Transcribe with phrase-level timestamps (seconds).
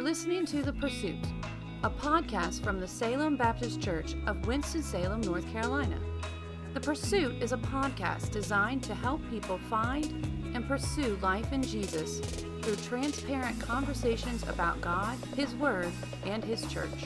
[0.00, 1.26] You're listening to The Pursuit,
[1.82, 6.00] a podcast from the Salem Baptist Church of Winston-Salem, North Carolina.
[6.72, 10.06] The Pursuit is a podcast designed to help people find
[10.54, 12.20] and pursue life in Jesus
[12.62, 15.92] through transparent conversations about God, His Word,
[16.24, 17.04] and His church.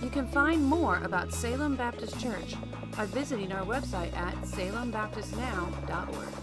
[0.00, 2.54] You can find more about Salem Baptist Church
[2.96, 6.39] by visiting our website at salembaptistnow.org.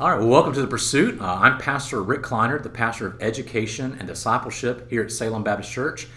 [0.00, 1.20] All right, well, welcome to The Pursuit.
[1.20, 5.70] Uh, I'm Pastor Rick Clinard, the pastor of education and discipleship here at Salem Baptist
[5.70, 6.08] Church.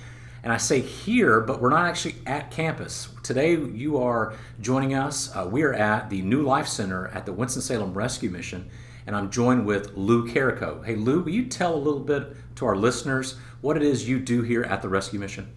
[0.42, 3.10] And I say here, but we're not actually at campus.
[3.22, 5.30] Today, you are joining us.
[5.36, 8.68] Uh, we are at the New Life Center at the Winston-Salem Rescue Mission,
[9.06, 10.82] and I'm joined with Lou Carrico.
[10.82, 14.18] Hey, Lou, will you tell a little bit to our listeners what it is you
[14.18, 15.54] do here at the Rescue Mission?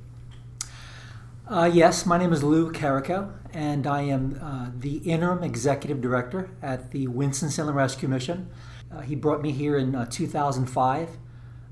[1.51, 6.49] Uh, yes, my name is Lou Carrico, and I am uh, the interim executive director
[6.63, 8.49] at the Winston-Salem Rescue Mission.
[8.89, 11.09] Uh, he brought me here in uh, 2005,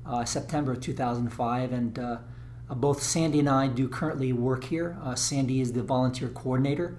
[0.04, 2.16] uh, September of 2005, and uh,
[2.70, 4.98] both Sandy and I do currently work here.
[5.14, 6.96] Sandy is the volunteer coordinator,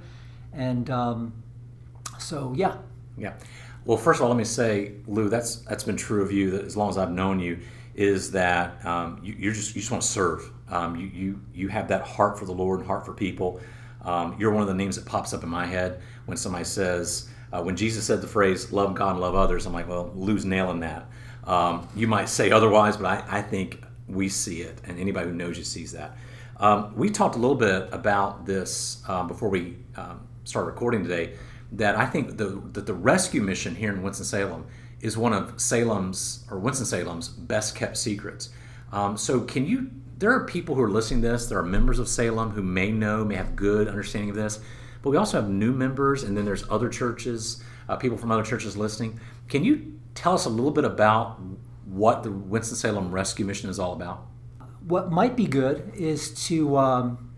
[0.53, 1.33] and um,
[2.17, 2.77] so yeah.
[3.17, 3.33] Yeah.
[3.83, 6.77] Well, first of all, let me say, Lou, that's that's been true of you as
[6.77, 7.59] long as I've known you
[7.99, 10.49] is that um, you, you're just you just want to serve.
[10.69, 13.59] Um, you you you have that heart for the Lord and heart for people.
[14.03, 17.29] Um, you're one of the names that pops up in my head when somebody says
[17.51, 20.45] uh, when Jesus said the phrase "love God and love others." I'm like, well, Lou's
[20.45, 21.05] nailing that.
[21.45, 25.35] Um, you might say otherwise, but I, I think we see it, and anybody who
[25.35, 26.17] knows you sees that.
[26.57, 31.33] Um, we talked a little bit about this uh, before we um, start recording today.
[31.73, 34.65] That I think the that the rescue mission here in Winston Salem
[35.01, 38.49] is one of Salem's or Winston-Salem's best kept secrets.
[38.91, 39.91] Um, so, can you?
[40.19, 41.45] There are people who are listening to this.
[41.45, 44.59] There are members of Salem who may know, may have good understanding of this,
[45.01, 48.43] but we also have new members, and then there's other churches, uh, people from other
[48.43, 49.17] churches listening.
[49.47, 51.39] Can you tell us a little bit about
[51.85, 54.27] what the Winston-Salem Rescue Mission is all about?
[54.85, 57.31] What might be good is to um,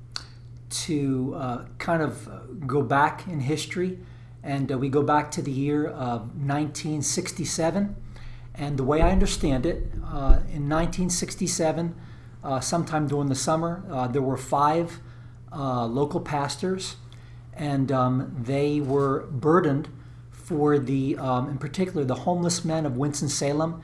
[0.72, 4.00] to uh, kind of go back in history
[4.41, 7.96] and uh, we go back to the year of 1967.
[8.56, 11.96] And the way I understand it, uh, in 1967,
[12.44, 15.00] uh, sometime during the summer, uh, there were five
[15.53, 16.96] uh, local pastors,
[17.53, 19.90] and um, they were burdened
[20.31, 23.81] for the, um, in particular, the homeless men of Winston-Salem.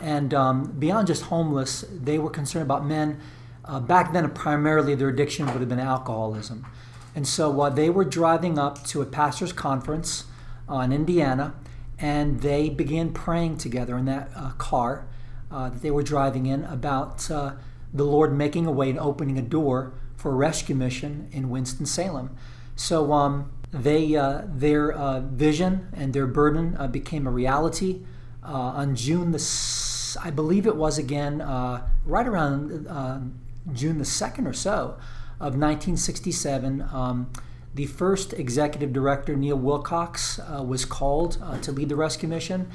[0.00, 3.20] And um, beyond just homeless, they were concerned about men.
[3.64, 6.66] Uh, back then, primarily their addiction would have been alcoholism.
[7.14, 10.24] And so uh, they were driving up to a pastor's conference
[10.70, 11.54] uh, in Indiana,
[11.98, 15.06] and they began praying together in that uh, car
[15.50, 17.52] uh, that they were driving in about uh,
[17.92, 21.86] the Lord making a way and opening a door for a rescue mission in Winston
[21.86, 22.36] Salem.
[22.76, 28.00] So um, they uh, their vision and their burden became a reality
[28.42, 33.36] on June the I believe it was again right around
[33.72, 34.98] June the second or so
[35.40, 37.30] of 1967, um,
[37.72, 42.68] the first executive director, Neil Wilcox, uh, was called uh, to lead the rescue mission,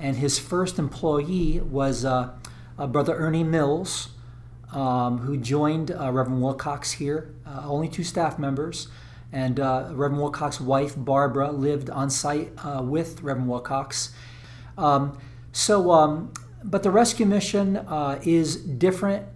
[0.00, 2.32] and his first employee was uh,
[2.76, 4.08] Brother Ernie Mills,
[4.72, 7.34] um, who joined uh, Reverend Wilcox here.
[7.46, 8.88] Uh, only two staff members,
[9.32, 14.12] and uh, Reverend Wilcox's wife, Barbara, lived on site with Reverend Wilcox.
[14.76, 15.18] Um,
[15.52, 17.76] so, um, but the rescue mission
[18.22, 19.26] is different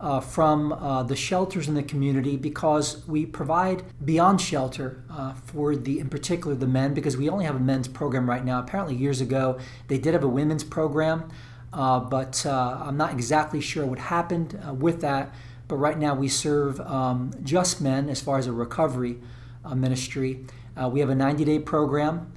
[0.00, 5.76] uh, from uh, the shelters in the community because we provide beyond shelter uh, for
[5.76, 8.58] the, in particular, the men, because we only have a men's program right now.
[8.58, 9.58] Apparently, years ago,
[9.88, 11.32] they did have a women's program, uh,
[11.72, 15.34] but uh, I'm not exactly sure what happened uh, with that.
[15.68, 19.18] But right now, we serve um, just men as far as a recovery
[19.74, 20.44] ministry.
[20.90, 22.32] we have a 90 day program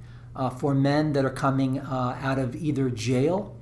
[0.60, 3.56] for men that are coming out of either jail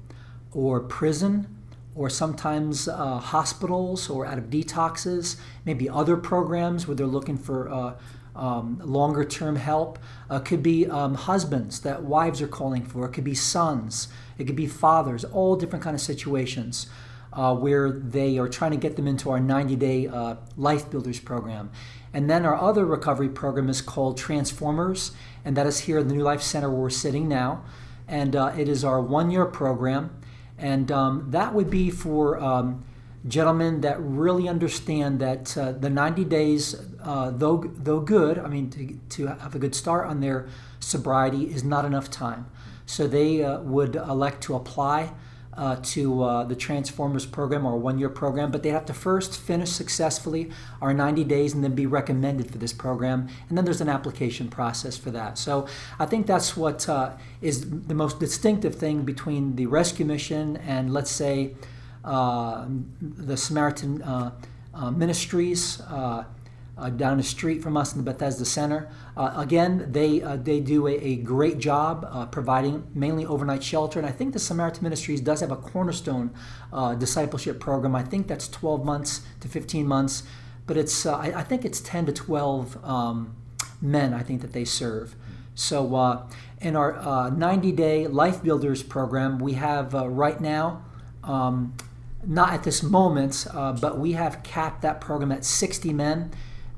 [0.53, 1.47] or prison
[1.95, 7.69] or sometimes uh, hospitals or out of detoxes, maybe other programs where they're looking for
[7.69, 7.93] uh,
[8.35, 9.99] um, longer term help.
[10.29, 13.05] Uh, could be um, husbands that wives are calling for.
[13.05, 14.07] It could be sons.
[14.41, 15.23] It could be fathers.
[15.23, 16.87] All different kind of situations
[17.31, 21.19] uh, where they are trying to get them into our 90 day uh, Life Builders
[21.19, 21.71] program.
[22.13, 25.11] And then our other recovery program is called Transformers,
[25.45, 27.63] and that is here at the New Life Center where we're sitting now.
[28.05, 30.21] And uh, it is our one year program
[30.61, 32.85] and um, that would be for um,
[33.27, 38.69] gentlemen that really understand that uh, the 90 days, uh, though, though good, I mean,
[38.69, 40.47] to, to have a good start on their
[40.79, 42.45] sobriety is not enough time.
[42.85, 45.11] So they uh, would elect to apply
[45.53, 49.37] uh, to uh, the Transformers program or one year program, but they have to first
[49.39, 50.49] finish successfully
[50.81, 53.27] our 90 days and then be recommended for this program.
[53.49, 55.37] And then there's an application process for that.
[55.37, 55.67] So
[55.99, 57.11] I think that's what uh,
[57.41, 61.55] is the most distinctive thing between the rescue mission and, let's say,
[62.03, 62.65] uh,
[63.01, 64.31] the Samaritan uh,
[64.73, 65.81] uh, Ministries
[66.81, 68.89] uh, down the street from us in the Bethesda Center.
[69.15, 73.99] Uh, again, they uh, they do a, a great job uh, providing mainly overnight shelter,
[73.99, 76.31] and I think the Samaritan Ministries does have a cornerstone
[76.73, 77.95] uh, discipleship program.
[77.95, 80.23] I think that's 12 months to 15 months,
[80.65, 83.35] but it's uh, I, I, think it's 10 to 12 um,
[83.79, 84.13] men.
[84.13, 85.15] I think that they serve.
[85.53, 86.27] So
[86.61, 86.93] in our
[87.29, 90.83] 90-day Life Builders program, we have right now.
[91.23, 91.75] Um,
[92.25, 96.31] not at this moment, but we have capped that program at 60 men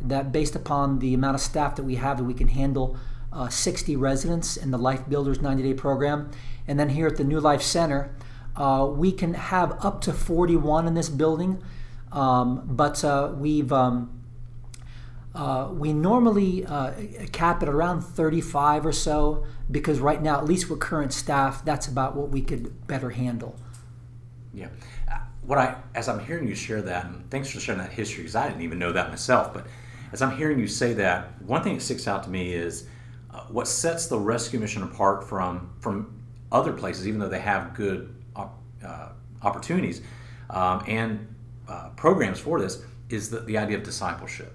[0.03, 2.97] that based upon the amount of staff that we have that we can handle
[3.31, 6.31] uh, 60 residents in the Life Builders 90 day program.
[6.67, 8.15] And then here at the New Life Center,
[8.55, 11.61] uh, we can have up to 41 in this building,
[12.11, 14.23] um, but uh, we've um,
[15.33, 16.93] uh, we normally uh,
[17.31, 21.87] cap it around 35 or so because right now, at least with current staff, that's
[21.87, 23.55] about what we could better handle.
[24.53, 24.67] Yeah,
[25.11, 28.21] uh, what I as I'm hearing you share that, and thanks for sharing that history
[28.21, 29.65] because I didn't even know that myself, but
[30.13, 32.87] as I'm hearing you say that, one thing that sticks out to me is
[33.31, 37.73] uh, what sets the rescue mission apart from from other places, even though they have
[37.73, 39.09] good uh,
[39.41, 40.01] opportunities
[40.49, 41.27] um, and
[41.67, 44.53] uh, programs for this, is the, the idea of discipleship.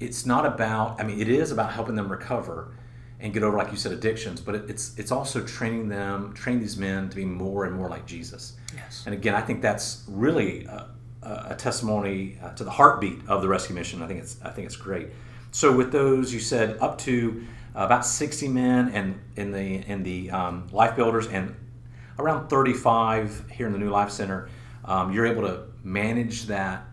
[0.00, 2.74] It's not about, I mean, it is about helping them recover
[3.20, 6.58] and get over, like you said, addictions, but it, it's it's also training them, train
[6.58, 8.56] these men to be more and more like Jesus.
[8.74, 9.04] Yes.
[9.06, 10.84] And again, I think that's really uh,
[11.24, 14.02] a testimony uh, to the heartbeat of the rescue mission.
[14.02, 15.08] I think it's I think it's great.
[15.50, 17.44] So with those, you said up to
[17.74, 21.54] about 60 men, and in the in the um, life builders, and
[22.18, 24.48] around 35 here in the New Life Center.
[24.84, 26.84] Um, you're able to manage that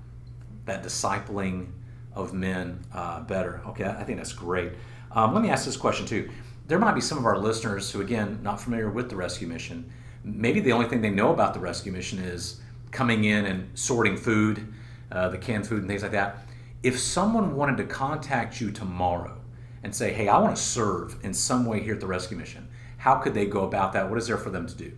[0.65, 1.67] that discipling
[2.13, 3.61] of men uh, better.
[3.67, 4.73] Okay, I think that's great.
[5.11, 6.29] Um, let me ask this question too.
[6.67, 9.91] There might be some of our listeners who, again, not familiar with the rescue mission.
[10.23, 12.61] Maybe the only thing they know about the rescue mission is
[12.91, 14.73] coming in and sorting food,
[15.11, 16.45] uh, the canned food and things like that.
[16.83, 19.37] If someone wanted to contact you tomorrow
[19.83, 22.67] and say, hey, I want to serve in some way here at the rescue mission,
[22.97, 24.09] how could they go about that?
[24.09, 24.91] What is there for them to do?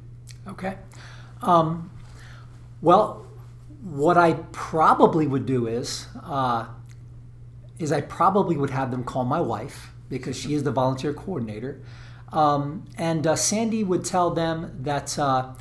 [0.47, 0.77] Okay.
[1.41, 1.89] Um,
[2.81, 3.25] well,
[3.81, 6.67] what I probably would do is, uh,
[7.79, 11.81] is I probably would have them call my wife because she is the volunteer coordinator.
[12.31, 15.53] Um, and uh, Sandy would tell them that uh,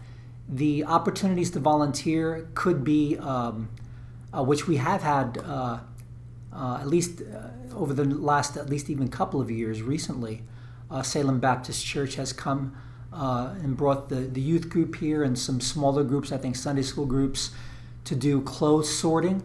[0.49, 3.71] the opportunities to volunteer could be, um,
[4.37, 5.79] uh, which we have had uh,
[6.53, 10.43] uh, at least uh, over the last at least even couple of years recently.
[10.91, 12.77] Uh, Salem Baptist Church has come
[13.13, 16.83] uh, and brought the, the youth group here and some smaller groups, I think Sunday
[16.83, 17.51] school groups,
[18.05, 19.43] to do clothes sorting,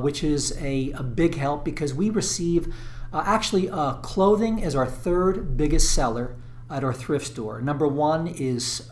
[0.00, 2.72] which is a, a big help because we receive
[3.12, 3.68] actually
[4.02, 6.34] clothing is our third biggest seller
[6.70, 7.60] at our thrift store.
[7.60, 8.90] Number one is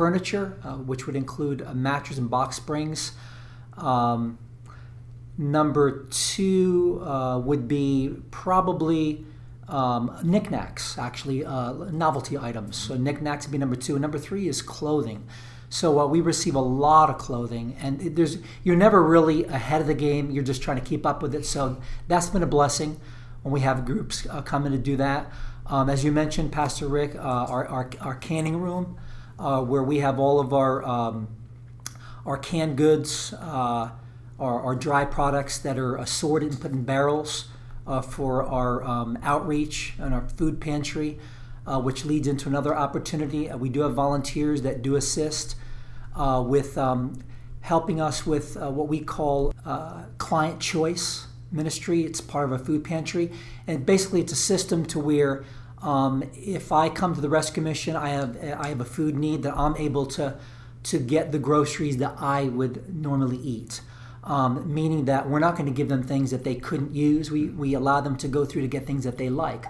[0.00, 3.12] furniture, uh, which would include a mattress and box springs.
[3.76, 4.38] Um,
[5.36, 9.26] number two uh, would be probably
[9.68, 12.76] um, knickknacks, actually, uh, novelty items.
[12.78, 13.92] So knickknacks would be number two.
[13.96, 15.26] And number three is clothing.
[15.68, 19.82] So uh, we receive a lot of clothing, and it, there's you're never really ahead
[19.82, 20.30] of the game.
[20.30, 21.44] You're just trying to keep up with it.
[21.44, 22.98] So that's been a blessing
[23.42, 25.30] when we have groups uh, to do that.
[25.66, 28.98] Um, as you mentioned, Pastor Rick, uh, our, our, our canning room
[29.40, 31.28] uh, where we have all of our um,
[32.26, 33.90] our canned goods, uh,
[34.38, 37.48] our, our, dry products that are assorted and put in barrels
[37.86, 41.18] uh, for our um, outreach and our food pantry,
[41.66, 43.48] uh, which leads into another opportunity.
[43.48, 45.56] Uh, we do have volunteers that do assist
[46.14, 47.18] uh, with um,
[47.62, 49.54] helping us with what we call
[50.18, 52.02] client choice ministry.
[52.02, 53.32] It's part of a food pantry,
[53.66, 55.44] and basically it's a system to where
[55.82, 59.42] um, if I come to the rescue mission, I have I have a food need
[59.42, 60.36] that I'm able to
[60.82, 63.80] to get the groceries that I would normally eat.
[64.22, 67.30] Um, meaning that we're not going to give them things that they couldn't use.
[67.30, 69.64] We, we allow them to go through to get things that they like.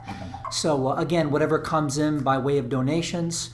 [0.50, 3.50] So, uh, again, whatever comes in by way of donations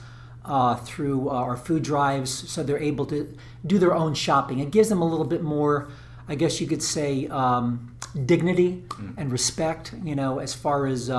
[0.46, 3.36] uh, through uh, our food drives, so they're able to
[3.66, 4.58] do their own shopping.
[4.58, 5.88] It gives them a little bit more,
[6.28, 7.94] I guess you could say, um,
[8.24, 9.14] dignity mm.
[9.18, 11.10] and respect, you know, as far as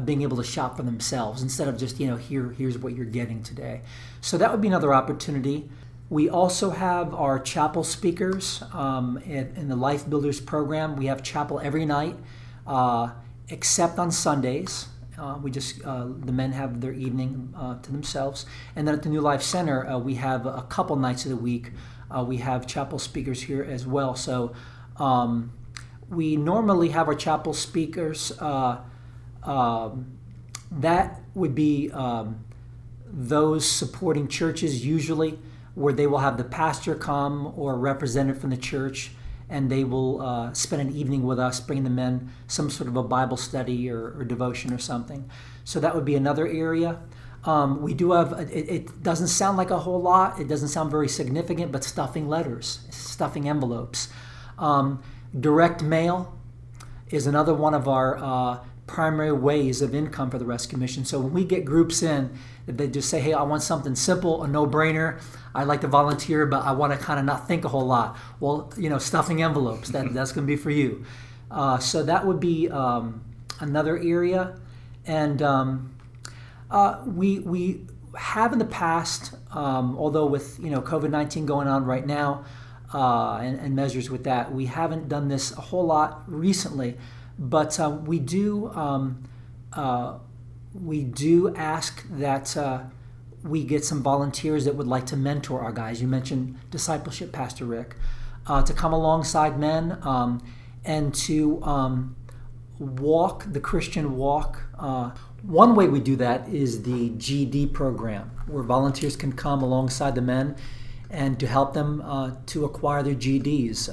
[0.00, 3.04] being able to shop for themselves instead of just you know here here's what you're
[3.04, 3.80] getting today
[4.20, 5.68] so that would be another opportunity
[6.10, 11.22] we also have our chapel speakers um, in, in, the life builders program we have
[11.22, 12.16] chapel every night
[12.66, 13.10] uh,
[13.48, 18.46] except on sundays Uh, we just uh, the men have their evening uh, to themselves,
[18.74, 21.36] and then at the New Life Center uh, we have a couple nights of the
[21.36, 21.70] week.
[22.10, 24.16] Uh, we have chapel speakers here as well.
[24.16, 24.54] So
[24.96, 25.52] um,
[26.08, 28.32] we normally have our chapel speakers.
[29.44, 30.18] Um,
[30.70, 32.44] that would be um,
[33.06, 35.38] those supporting churches usually,
[35.74, 39.10] where they will have the pastor come or a representative from the church
[39.48, 42.96] and they will uh, spend an evening with us, bringing them in some sort of
[42.96, 45.28] a Bible study or, or devotion or something.
[45.64, 46.98] So that would be another area.
[47.44, 50.90] Um, we do have, it, it, doesn't sound like a whole lot, it doesn't sound
[50.90, 54.08] very significant, but stuffing letters, stuffing envelopes.
[54.58, 55.02] Um,
[55.38, 56.38] direct mail
[57.10, 61.04] is another one of our uh, primary ways of income for the Rescue Mission.
[61.04, 62.36] So when we get groups in,
[62.66, 65.20] that they just say, hey, I want something simple, a no brainer.
[65.54, 68.16] I'd like to volunteer, but I want to kind of not think a whole lot.
[68.40, 71.04] Well, you know, stuffing envelopes, that, that's going to be for you.
[71.50, 73.22] Uh, so that would be um,
[73.60, 74.58] another area.
[75.06, 75.94] And um,
[76.70, 77.82] uh, we, we
[78.16, 82.44] have in the past, um, although with, you know, COVID-19 going on right now
[82.92, 86.96] uh, and, and, measures with that, we haven't done this a whole lot recently.
[87.38, 89.24] But uh, we do um,
[89.72, 90.18] uh,
[90.72, 92.82] we do ask that uh,
[93.42, 96.00] we get some volunteers that would like to mentor our guys.
[96.00, 97.96] You mentioned discipleship, Pastor Rick,
[98.46, 100.42] uh, to come alongside men um,
[100.84, 102.16] and to um,
[102.78, 104.62] walk the Christian walk.
[104.78, 105.10] Uh,
[105.42, 110.22] one way we do that is the GED program, where volunteers can come alongside the
[110.22, 110.56] men
[111.10, 113.88] and to help them uh, to acquire their GEDs.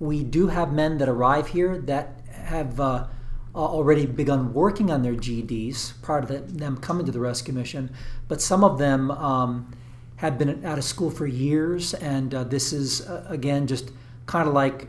[0.00, 2.17] We do have men that arrive here that
[2.48, 3.06] have uh,
[3.54, 7.90] already begun working on their GEDs prior to them coming to the rescue mission,
[8.26, 9.72] but some of them um,
[10.16, 13.92] have been out of school for years, and uh, this is uh, again just
[14.26, 14.88] kind of like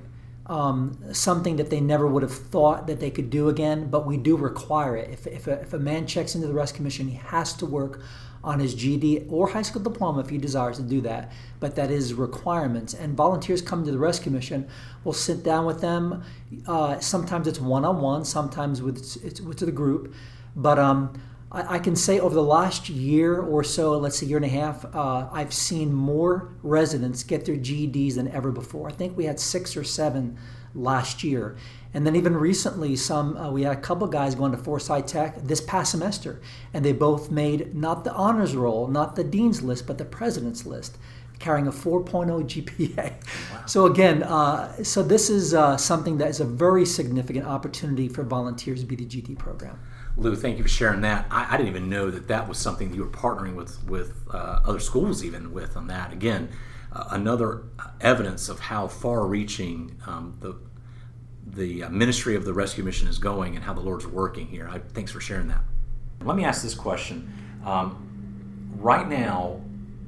[0.49, 4.17] um, something that they never would have thought that they could do again, but we
[4.17, 5.11] do require it.
[5.11, 8.01] If, if, a, if a man checks into the rescue mission, he has to work
[8.43, 11.31] on his GED or high school diploma if he desires to do that.
[11.59, 12.95] But that is requirements.
[12.95, 14.67] And volunteers come to the rescue mission.
[15.03, 16.23] We'll sit down with them.
[16.65, 18.25] Uh, sometimes it's one on one.
[18.25, 20.15] Sometimes with it's, with the group.
[20.55, 24.37] But um, I, I, can say over the last year or so, let's say year
[24.37, 28.87] and a half, uh, I've seen more residents get their GEDs than ever before.
[28.87, 30.37] I think we had six or seven
[30.75, 31.57] last year.
[31.93, 35.41] And then even recently, some uh, we had a couple guys going to Forsyth Tech
[35.41, 36.39] this past semester,
[36.73, 40.67] and they both made not the honors roll, not the dean's list, but the president's
[40.67, 40.99] list,
[41.39, 42.95] carrying a 4.0 GPA.
[42.95, 43.65] Wow.
[43.65, 48.21] So again, uh, so this is uh, something that is a very significant opportunity for
[48.21, 49.79] volunteers to be the GED program.
[50.19, 51.27] Lou, thank you for sharing that.
[51.31, 54.59] I, I, didn't even know that that was something you were partnering with with uh,
[54.65, 56.11] other schools even with on that.
[56.11, 56.49] Again,
[56.91, 57.63] uh, another
[58.01, 60.57] evidence of how far-reaching um, the
[61.47, 64.67] the uh, ministry of the rescue mission is going and how the Lord's working here.
[64.69, 65.61] I, thanks for sharing that.
[66.21, 67.33] Let me ask this question.
[67.65, 69.61] Um, right now,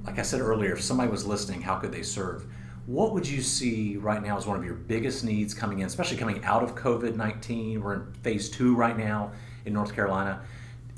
[0.04, 2.46] like I said earlier, if somebody was listening, how could they serve?
[2.86, 6.18] What would you see right now as one of your biggest needs coming in, especially
[6.18, 7.82] coming out of COVID 19?
[7.82, 9.32] We're in phase two right now
[9.66, 10.42] in North Carolina.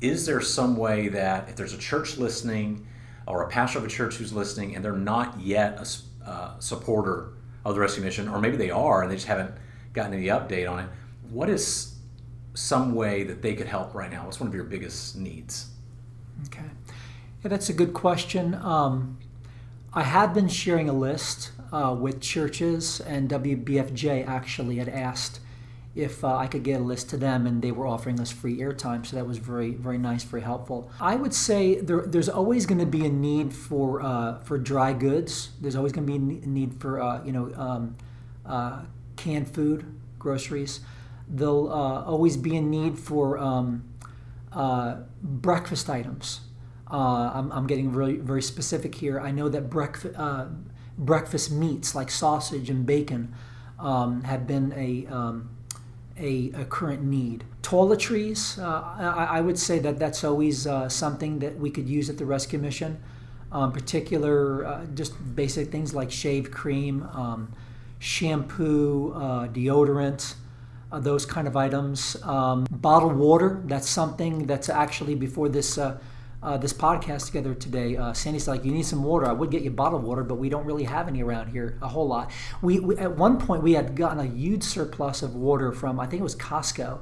[0.00, 2.86] Is there some way that if there's a church listening
[3.26, 7.32] or a pastor of a church who's listening and they're not yet a uh, supporter
[7.64, 9.52] of the rescue mission, or maybe they are and they just haven't
[9.92, 10.88] gotten any update on it.
[11.30, 11.94] What is
[12.54, 14.24] some way that they could help right now?
[14.24, 15.68] What's one of your biggest needs?
[16.46, 16.64] Okay.
[17.42, 18.54] Yeah, that's a good question.
[18.54, 19.18] Um,
[19.92, 25.40] I have been sharing a list uh, with churches, and WBFJ actually had asked
[25.94, 28.58] if uh, I could get a list to them, and they were offering us free
[28.58, 29.06] airtime.
[29.06, 30.90] So that was very, very nice, very helpful.
[31.00, 34.92] I would say there, there's always going to be a need for uh, for dry
[34.92, 35.50] goods.
[35.60, 37.96] There's always going to be a need for uh, you know um,
[38.44, 38.82] uh,
[39.16, 39.86] canned food,
[40.18, 40.80] groceries.
[41.28, 43.84] There'll uh, always be a need for um,
[44.52, 46.40] uh, breakfast items.
[46.86, 49.18] I'm, I'm, getting really very specific here.
[49.18, 50.14] I know that breakfast
[50.96, 53.34] breakfast meats like sausage and bacon
[53.78, 55.50] um, have been a, um,
[56.18, 57.44] a, a current need.
[57.62, 62.08] Toiletries, uh, I, I, would say that that's always uh, something that we could use
[62.08, 63.02] at the rescue mission.
[63.50, 67.52] Um, particular, just basic things like shave cream, um,
[68.00, 70.34] shampoo, uh, deodorant,
[70.90, 72.16] uh, those kind of items.
[72.24, 75.78] Um, bottled water, that's something that's actually before this.
[76.44, 77.96] Uh, this podcast together today.
[77.96, 79.24] Uh, Sandy's like, you need some water.
[79.26, 81.88] I would get you bottled water, but we don't really have any around here a
[81.88, 82.30] whole lot.
[82.60, 86.06] We, we at one point we had gotten a huge surplus of water from I
[86.06, 86.98] think it was Costco,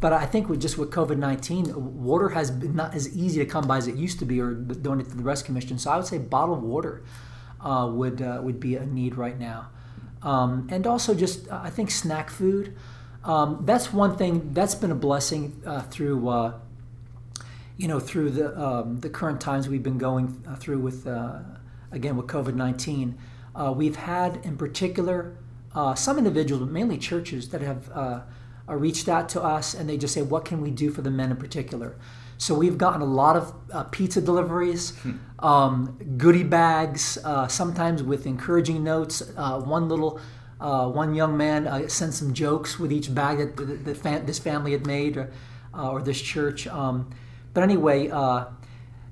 [0.00, 1.64] but I think with just with COVID nineteen,
[2.02, 4.54] water has been not as easy to come by as it used to be, or
[4.54, 5.78] donate to the rescue mission.
[5.78, 7.02] So I would say bottled water
[7.60, 9.68] uh, would uh, would be a need right now
[10.22, 12.74] um, and also just uh, I think snack food.
[13.24, 16.28] Um, that's one thing that's been a blessing uh, through
[17.76, 21.40] you know, through the um, the current times we've been going uh, through with uh,
[21.92, 23.18] again with COVID nineteen,
[23.54, 25.36] uh, we've had in particular
[25.74, 28.20] uh, some individuals, but mainly churches, that have uh,
[28.68, 31.10] uh, reached out to us and they just say, "What can we do for the
[31.10, 31.96] men in particular?"
[32.38, 34.92] So we've gotten a lot of pizza deliveries,
[35.38, 37.18] um, goodie bags,
[37.48, 39.22] sometimes with encouraging notes.
[39.36, 40.20] one little
[40.58, 44.72] one young man sent some jokes with each bag that, that, that fam- this family
[44.72, 45.30] had made, or,
[45.72, 46.66] or this church.
[46.66, 47.08] Um,
[47.56, 48.44] but anyway, uh,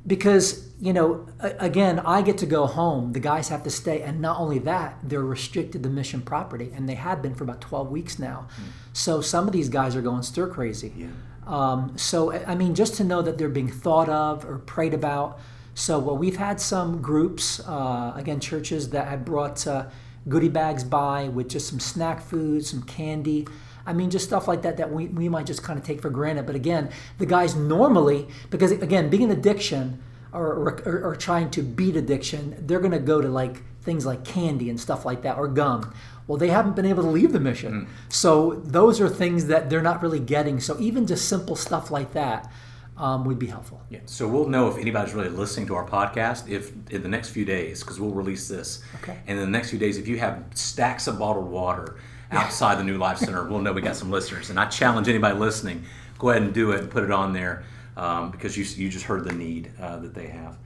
[0.06, 3.14] because you know, again, I get to go home.
[3.14, 6.86] The guys have to stay, and not only that, they're restricted to mission property, and
[6.86, 8.48] they have been for about 12 weeks now.
[8.60, 8.64] Mm.
[8.92, 10.92] So some of these guys are going stir crazy.
[10.94, 11.06] Yeah.
[11.46, 15.40] Um, so I mean, just to know that they're being thought of or prayed about.
[15.72, 19.86] So well, we've had some groups, uh, again, churches that have brought uh,
[20.28, 23.48] goodie bags by with just some snack food, some candy.
[23.86, 26.10] I mean, just stuff like that that we, we might just kind of take for
[26.10, 26.46] granted.
[26.46, 30.46] But again, the guys normally, because again, being an addiction or,
[30.86, 34.70] or, or trying to beat addiction, they're going to go to like things like candy
[34.70, 35.94] and stuff like that or gum.
[36.26, 37.82] Well, they haven't been able to leave the mission.
[37.82, 38.12] Mm.
[38.12, 40.58] So those are things that they're not really getting.
[40.58, 42.50] So even just simple stuff like that
[42.96, 43.82] um, would be helpful.
[43.90, 44.00] Yeah.
[44.06, 47.44] So we'll know if anybody's really listening to our podcast if in the next few
[47.44, 48.82] days, because we'll release this.
[49.02, 49.18] Okay.
[49.26, 51.98] And in the next few days, if you have stacks of bottled water
[52.30, 54.50] outside the New Life Center, we'll know we got some listeners.
[54.50, 55.84] And I challenge anybody listening,
[56.18, 57.64] go ahead and do it and put it on there
[57.96, 60.58] um, because you, you just heard the need uh, that they have.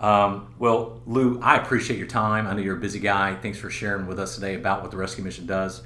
[0.00, 2.46] Um, well, Lou, I appreciate your time.
[2.46, 3.34] I know you're a busy guy.
[3.34, 5.82] Thanks for sharing with us today about what the Rescue Mission does.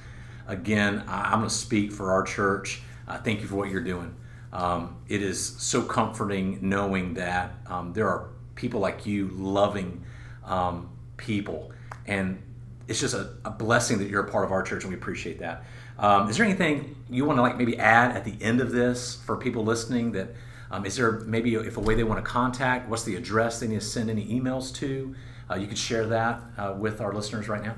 [0.47, 2.83] Again, I, am going to speak for our church.
[3.09, 4.15] Uh, thank you for what you're doing.
[4.53, 10.05] Um, it is so comforting knowing that um, there are people like you loving
[10.45, 11.73] um, people.
[12.07, 12.41] And
[12.89, 15.39] it's just a, a, blessing that you're a part of our church, and we appreciate
[15.39, 15.65] that.
[15.99, 19.17] Um, is there anything you want to like maybe add at the end of this
[19.25, 20.13] for people listening?
[20.13, 20.35] That
[20.71, 22.89] um, is there maybe if a way they want to contact?
[22.89, 25.15] What's the address they need to send any emails to?
[25.51, 27.77] Uh, you could share that uh, with our listeners right now.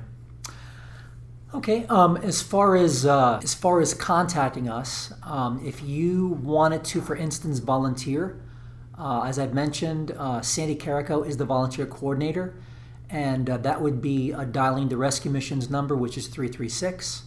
[1.54, 1.86] Okay.
[1.86, 7.00] Um, as far as uh, as far as contacting us, um, if you wanted to,
[7.00, 8.40] for instance, volunteer,
[8.98, 12.54] uh, as I've mentioned, uh, Sandy Carrico is the volunteer coordinator
[13.08, 17.22] and uh, that would be uh, dialing the rescue missions number, which is 336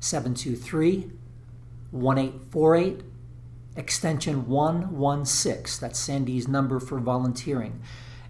[0.00, 1.10] 723
[1.90, 3.02] 1848,
[3.76, 5.80] extension 116.
[5.80, 7.80] That's Sandy's number for volunteering.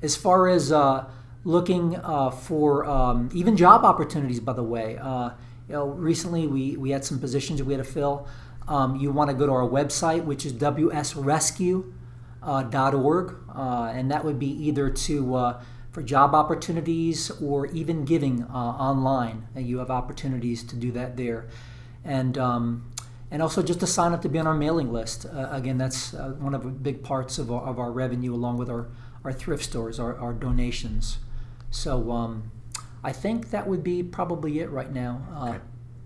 [0.03, 1.07] As far as uh,
[1.45, 5.31] looking uh, for um, even job opportunities, by the way, uh,
[5.69, 8.29] you know, recently we, we had some positions we had to fill.
[8.69, 14.67] Um, you want to go to our website, which is wsrescue.org, and that would be
[14.67, 15.55] either to
[15.95, 19.47] for job opportunities or even giving uh, online.
[19.55, 21.47] And you have opportunities to do that there.
[22.05, 22.93] And, um,
[23.31, 25.25] and also just to sign up to be on our mailing list.
[25.25, 28.59] Uh, again, that's uh, one of the big parts of our, of our revenue, along
[28.59, 28.89] with our,
[29.23, 31.19] our thrift stores, our, our donations.
[31.71, 32.51] So um,
[33.05, 35.59] I think that would be probably it right now, uh, okay.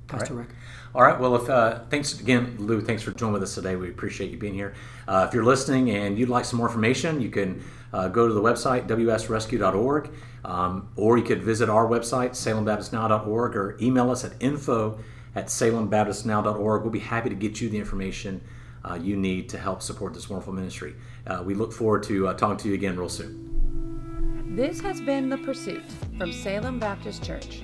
[0.07, 0.47] Pastor right.
[0.49, 0.57] Rick.
[0.95, 1.19] All right.
[1.19, 2.83] Well, if uh, thanks again, Lou.
[2.83, 3.77] Thanks for joining with us today.
[3.77, 4.75] We appreciate you being here.
[5.07, 8.35] Uh, if you're listening and you'd like some more information, you can uh, go to
[8.35, 10.11] the website wsrescue.org,
[10.45, 14.99] um, or you could visit our website salembaptistnow.org, or email us at info
[15.35, 16.83] at salembaptistnow.org.
[16.83, 18.41] We'll be happy to get you the information
[18.85, 20.95] uh, you need to help support this wonderful ministry.
[21.27, 24.57] Uh, we look forward to uh, talking to you again real soon.
[24.57, 25.85] This has been The Pursuit
[26.17, 27.63] from Salem Baptist Church.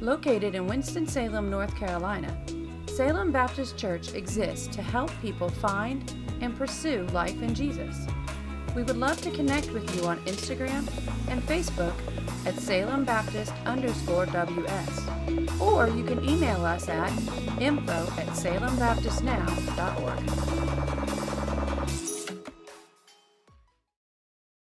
[0.00, 2.36] Located in Winston-Salem, North Carolina,
[2.86, 8.06] Salem Baptist Church exists to help people find and pursue life in Jesus.
[8.74, 10.88] We would love to connect with you on Instagram
[11.28, 11.94] and Facebook
[12.46, 15.08] at Salem Baptist underscore WS.
[15.60, 17.10] Or you can email us at
[17.60, 20.63] info at salembaptistnow.org.